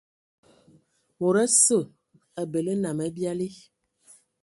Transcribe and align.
Mod 1.19 1.35
osə 1.43 1.79
abələ 2.41 2.73
nnam 2.77 2.99
abiali. 3.07 3.49